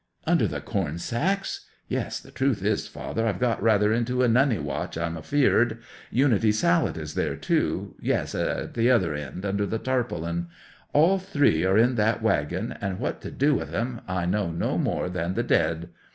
'"Under 0.25 0.47
the 0.47 0.61
corn 0.61 0.97
sacks! 0.97 1.67
Yes, 1.87 2.19
the 2.19 2.31
truth 2.31 2.63
is, 2.65 2.87
father, 2.87 3.27
I've 3.27 3.37
got 3.39 3.61
rather 3.61 3.93
into 3.93 4.23
a 4.23 4.27
nunny 4.27 4.57
watch, 4.57 4.97
I'm 4.97 5.15
afeard! 5.15 5.77
Unity 6.09 6.51
Sallet 6.51 6.97
is 6.97 7.13
there 7.13 7.35
too—yes, 7.35 8.33
at 8.33 8.73
the 8.73 8.89
other 8.89 9.13
end, 9.13 9.45
under 9.45 9.67
the 9.67 9.77
tarpaulin. 9.77 10.47
All 10.91 11.19
three 11.19 11.63
are 11.65 11.77
in 11.77 11.93
that 11.97 12.23
waggon, 12.23 12.71
and 12.81 12.97
what 12.97 13.21
to 13.21 13.29
do 13.29 13.53
with 13.53 13.75
'em 13.75 14.01
I 14.07 14.25
know 14.25 14.49
no 14.49 14.79
more 14.79 15.07
than 15.07 15.35
the 15.35 15.43
dead! 15.43 15.89